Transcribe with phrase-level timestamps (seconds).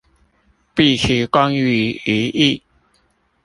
[0.75, 2.63] 畢其功於一役